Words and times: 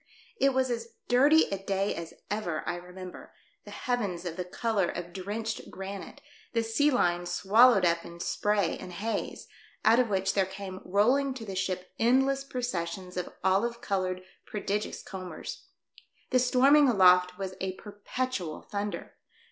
It 0.39 0.55
was 0.55 0.71
as 0.71 0.95
dirty 1.07 1.43
a 1.51 1.63
day 1.63 1.93
as 1.93 2.15
ever 2.31 2.67
I 2.67 2.75
remember— 2.75 3.35
the 3.65 3.69
heavens 3.69 4.25
of 4.25 4.35
the 4.35 4.43
colour 4.43 4.87
of 4.89 5.13
drenched 5.13 5.69
granite, 5.69 6.21
the 6.53 6.63
sea 6.63 6.89
line 6.89 7.27
swallowed 7.27 7.85
up 7.85 8.03
in 8.03 8.19
spray 8.19 8.79
and 8.79 8.93
haze, 8.93 9.45
out 9.85 9.99
of 9.99 10.09
which 10.09 10.33
there 10.33 10.47
came 10.47 10.81
rolling 10.83 11.35
to 11.35 11.45
the 11.45 11.53
ship 11.55 11.91
endless 11.99 12.43
processions 12.43 13.15
of 13.15 13.31
olive 13.43 13.79
coloured, 13.79 14.23
prodigious 14.43 15.03
combers. 15.03 15.67
The 16.31 16.39
storming 16.39 16.89
aloft 16.89 17.37
was 17.37 17.53
a 17.61 17.73
perpetual 17.73 18.63
thunder. 18.63 19.17